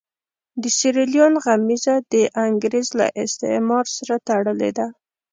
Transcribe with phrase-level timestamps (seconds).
[0.61, 2.15] د سیریلیون غمیزه د
[2.45, 4.87] انګرېز له استعمار سره تړلې ده.